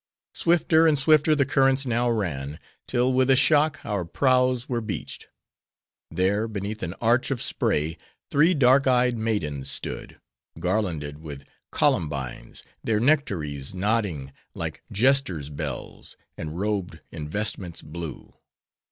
Swifter 0.33 0.87
and 0.87 0.97
swifter 0.97 1.35
the 1.35 1.45
currents 1.45 1.85
now 1.85 2.09
ran; 2.09 2.59
till 2.87 3.13
with 3.13 3.29
a 3.29 3.35
shock, 3.35 3.85
our 3.85 4.03
prows 4.03 4.67
were 4.67 4.81
beached. 4.81 5.27
There, 6.09 6.47
beneath 6.47 6.81
an 6.81 6.95
arch 6.95 7.29
of 7.29 7.39
spray, 7.39 7.99
three 8.31 8.55
dark 8.55 8.87
eyed 8.87 9.15
maidens 9.15 9.69
stood; 9.69 10.19
garlanded 10.59 11.19
with 11.19 11.47
columbines, 11.69 12.63
their 12.83 12.99
nectaries 12.99 13.75
nodding 13.75 14.33
like 14.55 14.81
jesters' 14.91 15.51
bells; 15.51 16.17
and 16.35 16.59
robed 16.59 17.01
in 17.11 17.29
vestments 17.29 17.83
blue. 17.83 18.33